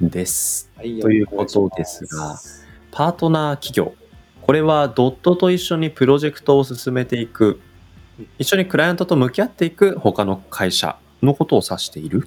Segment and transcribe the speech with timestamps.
[0.00, 0.70] です。
[0.76, 2.38] はいということですが、
[2.90, 3.94] パートナー企業。
[4.42, 7.60] これはドットと一緒にプロジェクトを進めていく、
[8.38, 12.26] 一緒にクライアントと向き合っていく他の会社のことを指している？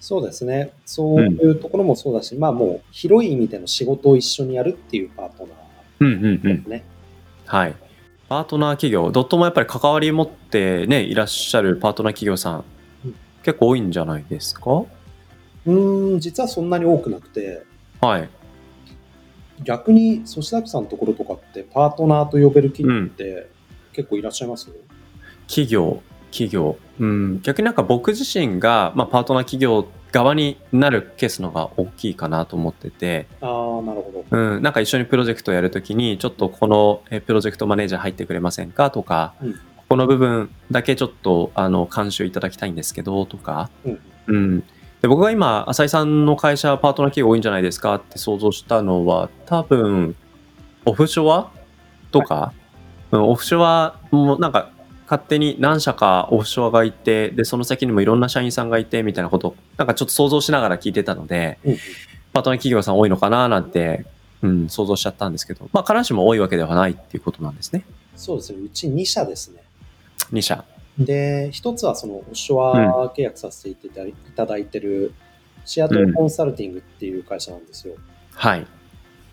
[0.00, 0.72] そうですね。
[0.84, 5.54] そういうところもそうだし、まあもう広い意味での仕事を一緒にやるっていうパートナ
[6.00, 6.34] うんうんうん。
[6.36, 6.84] ーですね。
[7.46, 7.74] はい。
[8.28, 12.64] パートナー企業、ドットもやっぱり関わり持ってね、いらっしゃるパートナー企業さん
[13.04, 14.84] うん、結構多いんじゃないですか？
[15.66, 17.62] うーん、実はそんなに多くなくて、
[18.00, 18.28] はい。
[19.62, 23.48] 逆に、粗志崎さんのところとかってパートナーと呼べる企業って
[23.92, 24.68] 結構いらっしゃいます、
[25.46, 26.76] 企業、企業。
[26.98, 34.36] うん、逆になんか僕自身が、まあ、パートナー企業側になるケースの方が大きいかなと思ってて、ああ、なるほど。
[34.38, 38.90] うん、なんか一緒にプロジェクトをやるときに、ちょっとこのえプロジェクトマネージャー入ってくれませんか？
[38.90, 39.54] とか、うん。
[39.88, 43.98] この部分だけちょっとあの監修いただきたいんですけどとか、うん。
[44.26, 44.64] うん、
[45.04, 50.16] で僕が今、浅井さんの会社、パートナー企業多いんじゃないですかって想像したのは、多分
[50.86, 51.50] オフショア
[52.10, 52.54] とか、
[53.10, 54.70] うんオフショアもなんか
[55.04, 61.76] 勝手に何社かオフショアがいて、で、その先にもいろんな社員さんがいてみたいなこと、なんかちょっと想像しながら聞いてたので、うん
[62.32, 64.06] パートナー企業さん多いのかななんて、
[64.40, 67.84] うん、想像しちゃったんですけど、まあ、必ずしも多いわけではないっていうことなんですね。
[68.16, 68.60] そうですね。
[68.64, 69.62] うち2社ですね。
[70.32, 70.64] 2社。
[70.98, 73.90] で、一つはそのオフショア契約させてい
[74.36, 75.12] ただいてる
[75.64, 77.94] シアトルコンサルティングっていう会社なんですよ。
[78.32, 78.66] はい。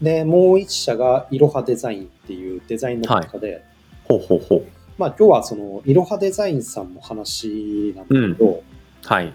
[0.01, 3.63] で、もう一社がいろはデザインっていうデザインの会社で、
[4.05, 4.65] ほうほうほう。
[4.97, 8.63] まあ今日はそのいろはデザインさんの話なんだけど、
[9.03, 9.33] はい。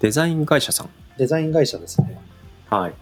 [0.00, 0.90] デザイン会社さん。
[1.16, 2.20] デザイン会社ですね。
[2.68, 2.94] はい。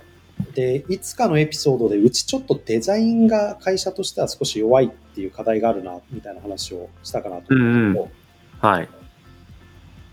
[0.54, 8.25] で、いつかのエピソードでうちちょっとデザインが会社としては少し弱いっていう課題があるな、みたいな話をしたかなと思うんですけど、
[8.60, 8.88] はい。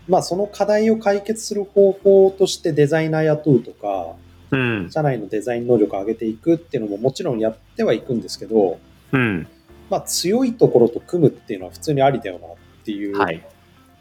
[0.08, 4.16] まあその課題を解決する方法としてデザイナー雇うとか、
[4.50, 4.90] うん。
[4.90, 8.78] 社内のデザイン能力を上げていくっていうのももちろんやってはいくんですけど、
[9.12, 9.46] うん。
[9.90, 12.50] まあ強いところと組むっていうのは普通にありだよなっ
[12.84, 13.44] ていうはい。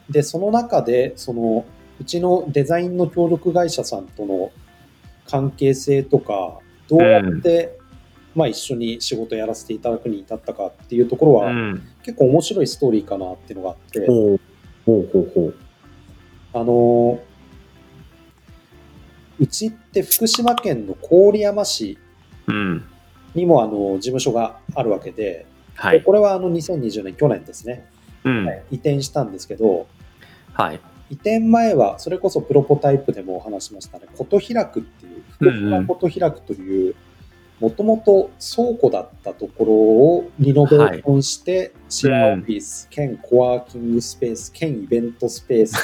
[0.10, 1.66] で、その中で、その、
[2.00, 4.52] うちのデザインの協力会社さんとの
[5.26, 7.78] 関係性とか、どうやって、
[8.36, 11.82] まあ一緒に仕事やらせていただくに至ったかっていうところは、うん。
[12.04, 14.40] 結構面白いストーリーかなっていうのがあって、ほう。
[14.86, 15.56] ほう。
[16.54, 17.20] あの、
[19.40, 21.98] うちって福島県の郡山市
[22.48, 22.86] うん。
[23.36, 25.46] にもあの事務所があるわけで、
[25.76, 26.00] はい。
[26.00, 27.88] でこれはあの2020年、去年ですね、
[28.24, 28.48] うん。
[28.72, 29.88] 移転したんですけど、
[30.54, 30.80] はい。
[31.10, 36.96] 移転前は、それこそプロポタイプでもお話しましたね、琴開くっていう、福島琴開くという、
[37.64, 45.78] もともと倉庫だったところをリノベーションして、シェアオフィス、兼コワーキングスペース、兼イベントスペース、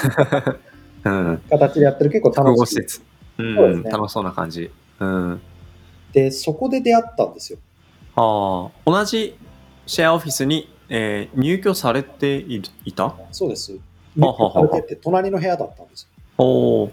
[1.04, 1.42] うん。
[1.48, 2.80] 形でやってる結構楽しい。
[2.84, 3.00] うそ
[3.38, 3.82] うですねん。
[3.84, 4.70] 楽しそうな感じ。
[4.98, 5.40] うん。
[6.12, 7.58] で、そこで出会ったんですよ。
[8.14, 8.70] ああ。
[8.84, 9.38] 同じ
[9.86, 13.14] シェアオフィスに、えー入居されていいた？
[13.32, 13.72] そうです。
[14.18, 16.08] はははは入居されてて隣の部屋だったんですよ。
[16.36, 16.92] おお。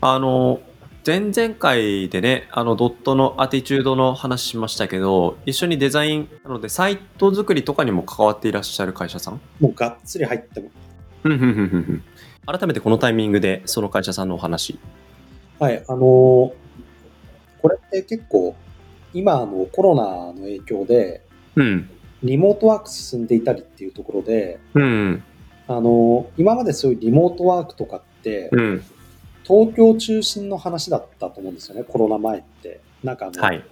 [0.00, 0.60] あの、
[1.06, 9.40] 前々回でね、あのドットのアティチュードの話しましたけど、一緒にデザイン、なのでサイト作りとかにも関わっていらっしゃる会社さん？
[9.60, 10.70] もうがっつり入っても。
[12.46, 14.78] 改めてこのタイミングでその会社さんのお話。
[15.58, 16.54] はい、あのーこ
[17.68, 18.54] れって結構、
[19.12, 21.22] 今あのコロナの影響で、
[21.56, 21.90] うん。
[22.22, 25.22] リモートワーク進んでいたりっていうところで、うん。
[25.68, 28.84] あの今までそういうリモートワークとかって、うん。
[29.46, 32.80] 東京中心の話だったと思うんですよね、コロナ前って。
[33.02, 33.62] なんかあの、はい。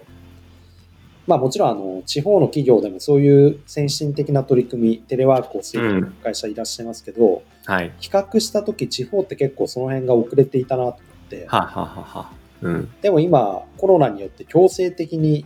[1.27, 7.93] まあもちろんあの地方の企業でもそういう先進的な取り組み、テレワークをする会社いらっしゃいますけど、はい。
[7.99, 12.33] 比較したとき地方って結構その辺が遅れていたなと思って、はあ、はあは
[12.63, 12.93] うん。
[13.01, 15.45] でも今コロナによって強制的に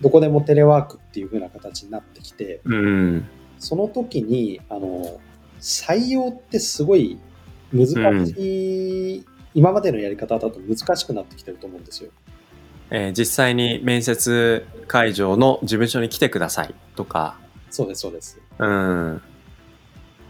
[0.00, 3.28] どこでもテレワークっていう風な形になってきて、うん。
[3.58, 5.20] その時に、あの、
[5.60, 7.18] 採用ってすごい
[7.72, 9.24] 難しい、
[9.54, 12.10] 今までのやり方だと難しくなってきてると思うんですよ。
[12.90, 17.36] えー実際に面接会場の事務所に来てくださいとか。
[17.70, 18.40] そうです、そうです。
[18.58, 19.22] うん。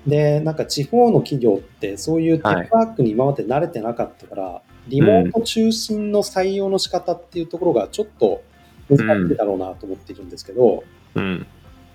[0.06, 8.42] で、なんか地方の企業ってそういうテレワークに今まで慣れてなかったから、リモート中心の採用の仕方っていうところがちょっと
[8.88, 10.84] 難しいだろうなと思っているんですけど、
[11.14, 11.46] うん。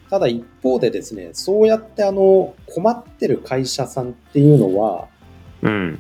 [0.10, 5.08] ただ一方でですね、そうやってあの困ってる会社さんっていうのは、
[5.62, 6.00] うん。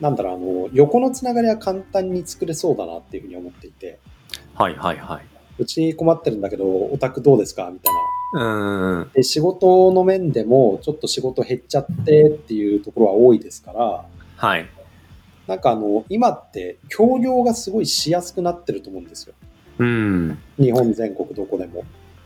[0.00, 3.98] なんだろう、あの横のつながりは簡単に作れそうだなっていうふうに思っていて、
[4.54, 5.24] はいはいはい。
[5.58, 7.70] うち困ってるんだけど、オタクどうですか？
[7.70, 7.92] みたい
[8.34, 9.00] な。
[9.00, 9.10] うん。
[9.12, 14.04] で、仕事の面でもちょっと仕事減っちゃってっていうところは多いですから、
[14.36, 14.66] はい。
[15.46, 19.34] なんかあの、今って協業がすごいしやすくなってると思うんですよ。
[19.78, 20.38] うん。
[20.58, 21.84] 日本全国どこでも。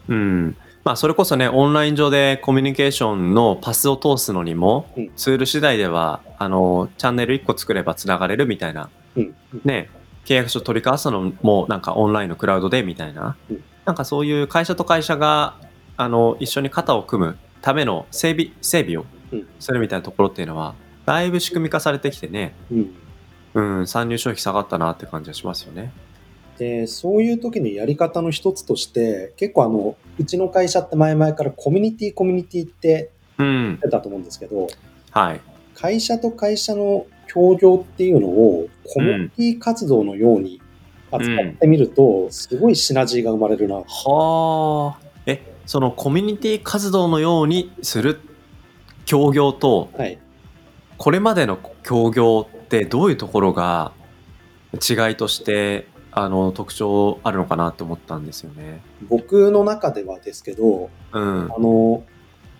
[0.08, 0.56] うん。
[0.84, 9.34] まあそれこそね、オンライン上でコミュニケーションのパスを通すのにも、うんツール次第では、あの、チャンネル1個作ればつながれるみたいな、うん。
[9.64, 9.88] ね、
[10.26, 15.58] 契約書取り交わすのもなんかオンラインのクラウドでみたいな、うんなんかそういう会社と会社が、
[15.98, 22.94] あの、一緒に肩を組むための整備、整備をうんするみたいなところっていうのは、だいぶ仕組み化されてきてね、うん。
[23.54, 25.92] うん、参入消費下がったなって感じがしますよね。
[26.58, 33.78] で、そういう時のやり方の一つとして、結構あの、うちの会社って前々からコミュニティコミュニティってうん言っ。
[33.78, 34.68] てたと思うんですけど、
[35.10, 35.40] はい。
[35.74, 40.60] 会社と会社の協業っていうのをコミュニティ活動のように
[41.10, 43.76] 扱ってみると、すごいシナジーが生まれるな。
[43.76, 44.98] はあ。
[45.26, 48.20] え、そのコミュニティ活動のようにする
[49.04, 50.18] 協業と、はい。
[50.96, 53.92] これまでの協業ってどういうところが
[54.74, 58.80] 違いとして、あの、特徴あるのかなって思ったんですよね。
[59.08, 61.52] 僕の中ではですけど、うん。
[61.52, 62.04] あの、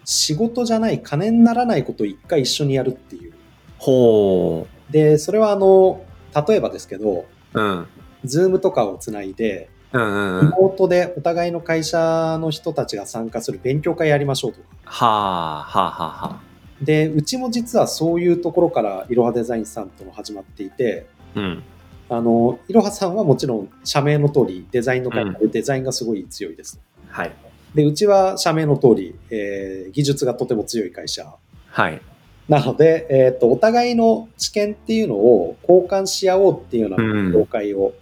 [0.04, 3.32] 仕事じゃない金にならないことを一回一緒にやるっていう。
[3.78, 6.04] ほで、それはあの、
[6.48, 7.60] 例えばですけど、う。
[7.60, 7.86] うん。
[8.24, 10.46] ズームとかをつないで、うんうんうん。
[10.46, 14.66] リモートでお互いの会社の人たちが参加する勉強会やりましょうとか。
[14.84, 16.40] はあ、はあ、はあ、はあ。
[16.82, 21.62] で、うちも実はそういうところからいろはデザインさんとも始まっていて、うん。
[22.08, 26.80] あの、いろはさんはもちろん社名の通りデザインの会社でデザインがすごい強いです。
[27.08, 27.32] はい。
[27.74, 31.34] で、うちは社名の通り、えー技術がとても強い会社。
[31.68, 32.00] はい。
[32.48, 37.94] なので、えっ、と、お互いの知見っていうのを交換し合おうっていうよううんな業界を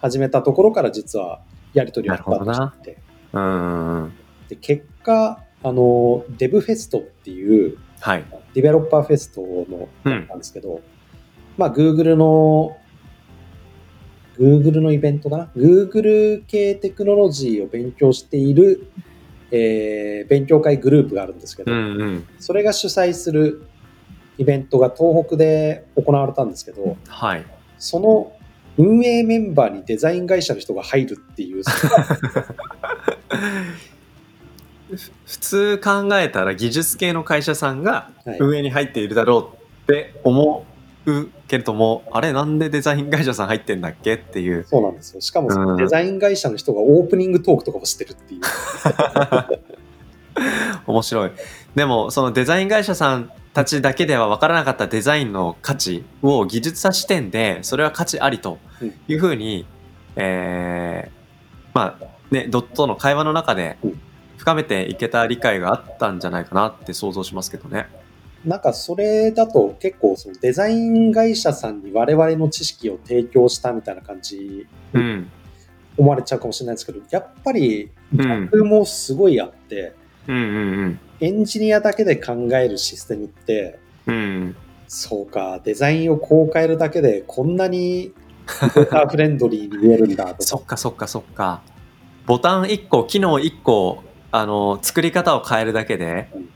[0.00, 1.40] 始めたところから実は
[1.72, 3.00] やり取りをスタートしていて、
[3.32, 4.12] うんうん。
[4.48, 8.24] で結果、あの、デブフェストっていうはい。
[8.54, 10.80] ディベロッパーフェストのうんなんですけど、
[11.56, 12.76] まあ、Google の、
[14.40, 18.90] Google のイベントかな ?Google 系テクノロジーを勉強している、
[19.50, 22.26] えー勉強会グループがあるんですけど、うんうん。
[22.38, 23.64] それが主催する
[24.38, 27.44] イベントが東北で行われたんですけど、はい。
[27.78, 28.32] その
[28.78, 31.70] 運営メンバーにデザイン会社の人が入るっていう、ふ
[35.26, 40.69] 普通考えたら技術系の会社さんがはい運営に入っているだろうって思う
[41.48, 44.64] けれども、あれなんでデザイン会社さん入ってんだっけっていう。
[44.68, 45.20] そうなんですよ。
[45.20, 48.40] しかもそのうんデザイン会社の人がオープニングトークとかもしてるっていう。
[50.86, 51.30] 面白い。
[51.74, 58.58] でもそのデザイン会社さんたちだけでは分からなかったデザインの価値を技術者視点でそれは価値ありと
[59.08, 59.66] いうふうに、
[60.16, 61.20] えー
[61.72, 64.00] まあねドットの会話の中でうん
[64.40, 67.88] 深めていけた理解があったんじゃないかなって想像しますけどね。
[68.44, 75.30] なんかそれだと結構そのデザイン会社さんに我々の知識を提供したみたいな感じうん。
[75.96, 78.44] 思われちゃうかもしれないですけど、やっぱりうん。
[78.46, 79.94] 逆もすごいあって、
[80.28, 83.78] エンジニアだけで考えるシステムって。
[84.88, 90.42] そうか、デザインをこう変えるだけでこんなにユーザーフレンドリーに見えるんだとか。
[90.42, 91.62] そっかそっかそっか。
[92.26, 96.48] ボタン1個、機能1個、あの、作り方を変えるだけでうん、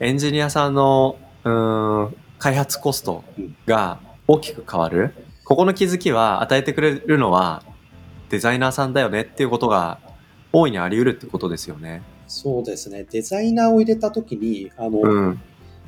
[0.00, 3.24] エンジニアさんの、うーん、開発コスト
[3.66, 5.12] が大きく変わる。
[5.44, 7.62] ここの気づきは与えてくれるのは
[8.28, 9.98] デザイナーさんだよねっていうことが
[10.52, 12.02] 大いにあり得るってことですよね。
[12.28, 13.04] そうですね。
[13.10, 15.40] デザイナーを入れたときに、あの、うん。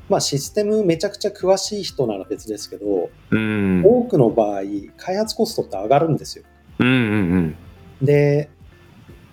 [0.09, 3.83] まあシステムめちゃくちゃ詳しい人なら別ですけど、うん。
[3.85, 4.62] 多くの場合、
[4.97, 6.45] 開発コストって上がるんですよ。
[6.81, 7.57] うんうん
[8.02, 8.49] で、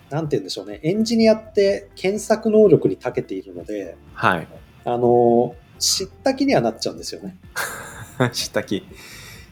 [0.09, 0.79] なんて言うんでしょうね。
[0.83, 4.47] エンジニアって検索能力に長けているので、はい。
[4.87, 7.35] あの、知った気にはなっちゃうんですよね。
[8.31, 8.83] 知った気。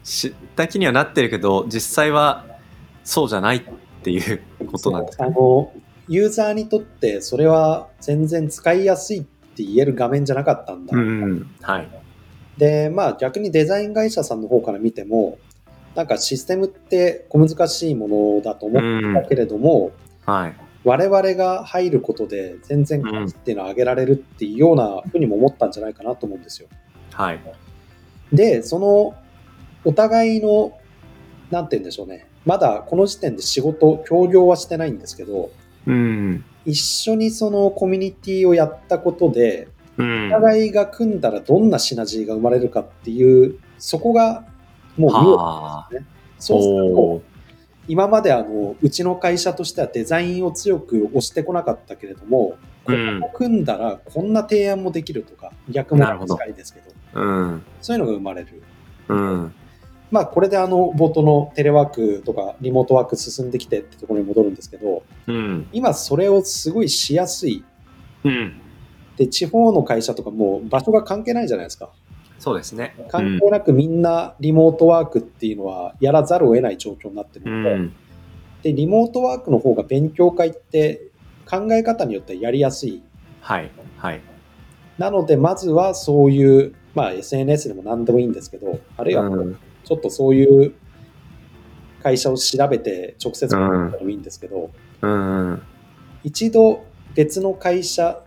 [0.04, 2.46] 知った気にはなってるけど、実際は
[3.04, 3.62] そうじゃないっ
[4.02, 4.40] ていう
[4.72, 5.26] ことなんですか？
[5.26, 5.34] ね。
[5.36, 5.74] あの、
[6.08, 10.96] ユーザーにとってそれは全然使いやすいって言える画面じゃなかったんだ。
[10.96, 11.52] うんうん。
[11.62, 11.88] はい。
[12.58, 15.38] で、まあ逆にデザイン会社さんの方から見ても、
[15.96, 19.92] なんかシステムって小難しいものだと思ったけれども、
[20.26, 20.56] はい。
[20.86, 26.70] 我々が入ることで全然価値っていうのを上げられるっていうようなふうにも思ったんじゃないかなと思うんですよ。
[27.12, 27.40] はい。
[28.32, 29.16] で、その
[29.84, 30.78] お互いの、
[31.50, 32.28] なんて言うんでしょうね。
[32.46, 35.50] まだこの時点で仕事、協業はしてないんですけど、
[35.88, 36.46] うん。
[36.66, 44.44] 一緒にそのコミュニティをやったことで、うんお互いが組んだらどんなシナジーが生まれるかっていう、そこが
[44.98, 45.90] もう見えはあ。
[45.90, 46.16] てるんですね。
[46.38, 47.35] そうすると
[47.88, 57.64] 今まであの、うちの会社としてはデザインを強く押してこなかったけれども、こうんこを組んだらこんな提案もできるとか、逆もなるほど近いですけど、うん。
[57.82, 58.64] そういうのが生まれる。
[59.10, 59.54] うん。
[60.12, 65.68] まあ、これであの、冒頭のテレワークとかリモートワーク進んできてってところに戻るんですけど、うん。
[65.72, 67.64] 今それをすごいしやすい。
[68.24, 68.62] うん。
[69.18, 71.90] で、地方の会社とかもう場所が関係ないじゃないですか。
[72.40, 72.96] そうですね。
[73.10, 77.94] 関係なくみんなリモートワークっていうのはやらざるを得ない状況になってるうので、ん。
[78.64, 81.10] で、リモートワークの方が勉強会って
[81.50, 83.02] 考え方によってはやりやすい。
[83.42, 83.72] はい。
[83.98, 84.22] はい。
[84.98, 90.74] なので、まずはそういう、まあ SNS でも何でもいいんですけど、あるいはうんちょっとそういう
[92.02, 95.62] 会社を調べて直接もいいんですけど、うん。
[96.24, 98.24] 一度別の会社、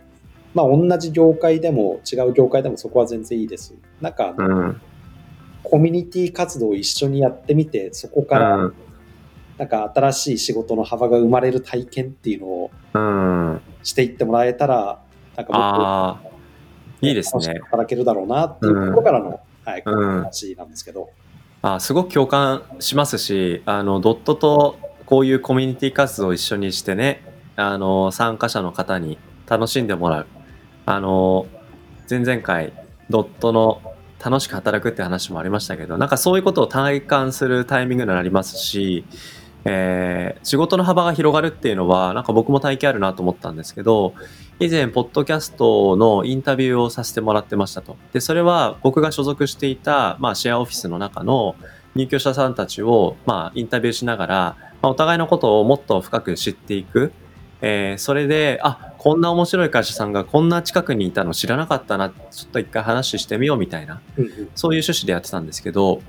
[0.53, 3.75] まあ同じ業界でも違う業界でもそこは全然いいです。
[4.01, 4.81] なんか、うん。
[5.63, 8.73] コミュニティ活動を一緒にやってみて、そこからうん
[9.59, 13.61] なんか新しい仕事の幅が生まれる体験っていうのをうん。
[13.83, 15.01] していってもらえたら、
[15.35, 16.29] なんかもっああ、
[17.01, 17.59] いいですね。
[17.65, 21.09] 働けるだろうなっていうところからの、はい、話なんですけど。
[21.61, 27.21] あーすごく共感しますし、あの、ドットとこういうコミュニティ活動を一緒にしてね、
[27.57, 30.27] あの、参加者の方に楽しんでもらう。
[30.89, 31.45] あの、
[32.09, 32.73] 前々回、
[33.11, 33.79] ドットの
[34.23, 39.05] 楽しく働くって話もありましたけど、なんかそういうことを体感するタイミングになりますし、
[39.65, 44.15] えー仕事の幅が広がるっていうのは、なんか僕も体験あるなと思ったんですけど、
[44.59, 47.95] 以前、ポッドキャストのインタビューをさせてもらってましたと。
[48.11, 51.55] で、それは僕が所属していた、まあ、シェアオフィスの中の
[51.93, 54.35] 入居者さんたちを、まあ、インタビューしながら、
[54.81, 57.11] まあ、お互いのことをもっと深く知っていく。
[57.61, 64.49] えーそれで、あ、こんな面白い会社さんがこんな近くにいたの知らなかったな、ちょっと一回話してみようみたいな、うんうん。
[64.55, 66.01] そういう趣旨でやってたんですけど、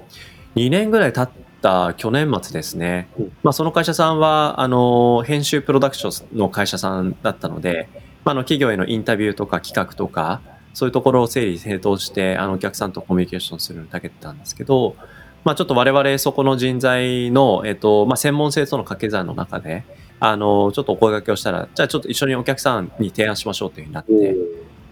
[0.57, 3.33] 2年ぐらい経った去年末ですね、うん。
[3.43, 7.89] まあ、その会社さんは、あの、編集プロダクションの会社さんだったので、
[8.25, 10.41] まあ、あの企業へのインタビューとか企画とか、
[10.75, 14.97] そういうところを整理整頓して、あのお客さんとコミュニケーションするだけだったんですけど、
[15.45, 19.85] まあ、ちょっと我々そこの人材の、えっと、まあ、専門性との掛け算の中で、
[20.21, 24.37] あの、ちょっとお声掛けをしたら、じゃあちょっと一緒にお客さんに提案しましょうというふうになって、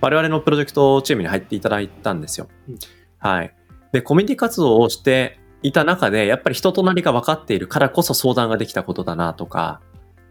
[0.00, 2.78] 我々のプロジェクトチームに入っていただいたんですようん。
[3.18, 3.54] はい。
[3.92, 9.80] で、コミュニティ活動をしていた中で、やっぱり人となりが分かっているからこそ相談ができたことだなとか、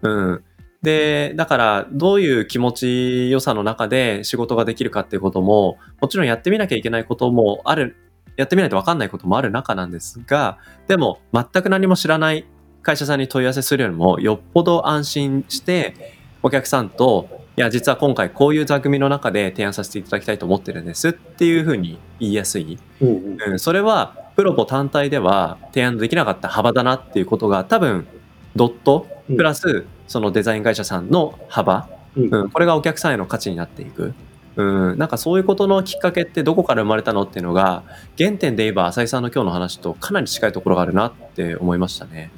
[0.01, 0.44] うん。
[0.82, 7.96] で、だから、どういう気持ちよさの中で仕事ができるかっていうことも、もちろんやってみなきゃいけないこともある、
[8.36, 12.46] やってみないと分かんないこともある中なんですが、でも、全く何も知らない
[12.88, 17.27] 会社さんに問い合わせするよりも、よっぽど安心して、お客さんと、
[17.58, 22.79] いや、実は今回こういう座組の中で提案させていただきたいと思ってるんですっていうふうに言いやすい。
[23.01, 28.08] うんうんうん、それはプロポ単体では提案できなかった幅だなっていうことが多分
[28.56, 34.13] ドットプラスそのデザイン会社さんの幅、うんうん、これがお客さんへの価値になっていく。
[34.56, 37.84] うん、なんかそういうことのきっかけってどこから生まれたのっていうのが
[38.17, 42.32] 原点で言えば浅井さんの今日の話とかなり近いところがあるなって思いましたね。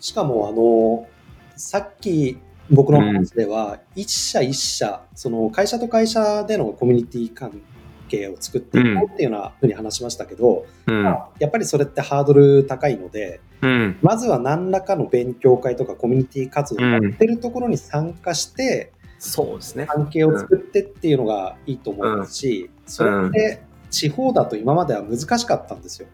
[0.00, 1.06] しかも、あの、
[1.56, 2.38] さっき
[2.70, 7.60] 僕の話では、一社一社、その会社と会社でのコミュニティ関
[8.08, 11.04] 係を作っていこうっていうようなふうに話しましたけど、うん。
[11.04, 13.98] やっぱりそれってハードル高いので、うん。
[14.02, 19.86] まずは何らかの勉強会とかコミュニティ活動をやってるところに参加して、そうですね。
[19.86, 26.08] 関係を作ってっていうのがいいと思いますし、それって地方だと今までは難しかったんですよ。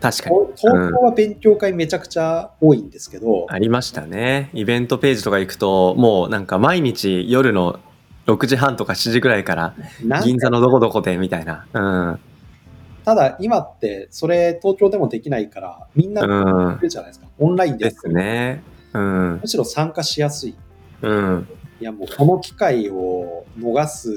[0.00, 0.36] 確かに。
[0.56, 4.50] 東京は勉強会めちゃくちゃ多いんですけど、ありましたね。
[4.54, 7.80] イベントページとか行くと、もうなんか毎日夜の
[8.26, 9.74] 6時半とか7時ぐらいから
[10.22, 11.66] 銀座のどこどこでみたいな。
[11.72, 11.78] う
[12.12, 12.20] ん。
[13.04, 17.26] ただ今ってそれ東京でもできないからみんなうんいるじゃないですか。
[17.38, 18.62] オンラインでですね。
[18.92, 19.38] うん。
[19.40, 20.54] むしろ参加しやすい。
[21.02, 21.48] うん。
[21.80, 24.12] いやもうこの機会を逃す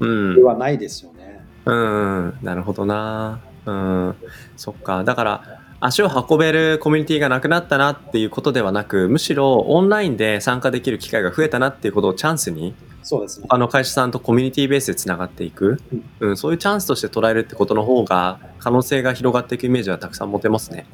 [0.00, 0.42] うんで。
[0.42, 1.40] はないですよね。
[1.64, 2.38] うん。
[2.42, 3.40] なるほどな。
[3.66, 4.16] うん。
[4.56, 5.04] そっか。
[5.04, 13.46] だから、足を運べるコミュニティがなくなったなっていうことではなく、むしろオンラインで参加できる機会が増えたなっていうことをチャンスに、そうですね。
[13.48, 15.80] 他の会社さんとコミュニティベースでつながっていく、
[16.20, 20.86] うん、そういうチャンスとして捉えるってことの方が、可能性が広がっていくイメージはたくさん持てますね。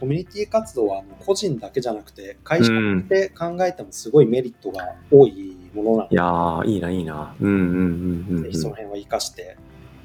[0.00, 2.72] コミュニティ活動はあの個人だけじゃなくて会社
[3.08, 7.36] で考えてもすごいメリットが多いものなのいやー、いいな、いいな。
[7.40, 9.56] うんうんうんうん、で、ぜひその辺は活かして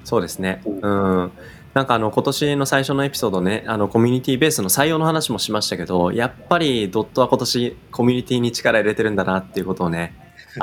[0.07, 0.61] そうですね。
[0.65, 1.31] うんうん。
[1.73, 10.15] なんかあの今年の最初のエピソードね、あのコミュニティベースの採用の話もしましたけど、やっぱりドットは今年コミュニティに力入れてるんだなっていうことをね、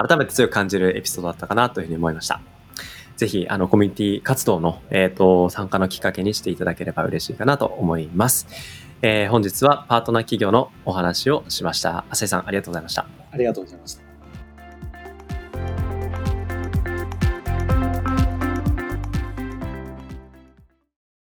[0.09, 2.41] 改めて強く感じるエピソードだったかなというふうに思いました。
[3.17, 8.49] ぜひ、あの、コミュニティ活動の、えっ、と、参加のきっかけにしていただければ嬉しいかなと思います。
[9.03, 12.07] えー本日はパートナー企業のお話をしました。
[12.11, 13.07] 浅井さん、ありがとうございました。
[13.31, 14.04] ありがとうございました。